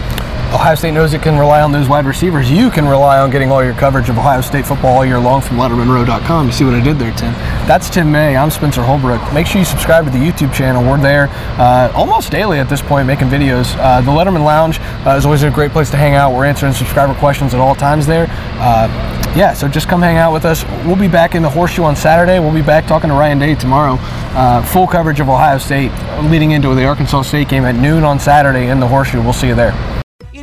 Ohio 0.53 0.75
State 0.75 0.93
knows 0.93 1.15
it 1.15 1.23
can 1.23 1.39
rely 1.39 1.61
on 1.61 1.71
those 1.71 1.89
wide 1.89 2.05
receivers. 2.07 2.51
You 2.51 2.71
can 2.71 2.85
rely 2.85 3.21
on 3.21 3.31
getting 3.31 3.53
all 3.53 3.63
your 3.63 3.73
coverage 3.75 4.09
of 4.09 4.19
Ohio 4.19 4.41
State 4.41 4.67
football 4.67 4.97
all 4.97 5.07
year 5.07 5.21
long 5.21 5.41
from 5.41 5.59
LettermanRow.com. 5.59 6.47
You 6.47 6.53
see 6.53 6.65
what 6.65 6.75
I 6.75 6.81
did 6.81 6.99
there, 6.99 7.13
Tim? 7.13 7.33
That's 7.69 7.89
Tim 7.89 8.11
May. 8.11 8.37
I'm 8.37 8.51
Spencer 8.51 8.83
Holbrook. 8.83 9.33
Make 9.33 9.47
sure 9.47 9.61
you 9.61 9.65
subscribe 9.65 10.07
to 10.07 10.11
the 10.11 10.19
YouTube 10.19 10.53
channel. 10.53 10.83
We're 10.83 11.01
there 11.01 11.29
uh, 11.61 11.93
almost 11.95 12.33
daily 12.33 12.59
at 12.59 12.69
this 12.69 12.83
point 12.83 13.07
making 13.07 13.29
videos. 13.29 13.77
Uh, 13.79 14.01
the 14.01 14.11
Letterman 14.11 14.45
Lounge 14.45 14.81
uh, 15.07 15.15
is 15.17 15.25
always 15.25 15.45
a 15.45 15.51
great 15.51 15.71
place 15.71 15.89
to 15.91 15.97
hang 15.97 16.15
out. 16.15 16.33
We're 16.35 16.47
answering 16.47 16.73
subscriber 16.73 17.15
questions 17.15 17.55
at 17.55 17.61
all 17.61 17.77
times 17.77 18.05
there. 18.05 18.27
Uh, 18.59 18.89
yeah, 19.37 19.55
so 19.55 19.69
just 19.69 19.89
come 19.89 20.03
hang 20.03 20.17
out 20.17 20.33
with 20.33 20.45
us. 20.45 20.65
We'll 20.85 20.97
be 20.97 21.07
back 21.07 21.37
in 21.37 21.43
the 21.43 21.51
horseshoe 21.51 21.85
on 21.85 21.95
Saturday. 21.95 22.41
We'll 22.41 22.53
be 22.53 22.61
back 22.61 22.87
talking 22.87 23.09
to 23.11 23.15
Ryan 23.15 23.39
Day 23.39 23.55
tomorrow. 23.55 23.99
Uh, 24.01 24.63
full 24.63 24.89
coverage 24.89 25.21
of 25.21 25.29
Ohio 25.29 25.59
State 25.59 25.93
leading 26.29 26.51
into 26.51 26.75
the 26.75 26.87
Arkansas 26.87 27.23
State 27.23 27.49
game 27.49 27.65
at 27.65 27.77
noon 27.77 28.03
on 28.03 28.19
Saturday 28.19 28.67
in 28.67 28.81
the 28.81 28.89
horseshoe. 28.89 29.23
We'll 29.23 29.33
see 29.33 29.47
you 29.47 29.55
there. 29.55 30.00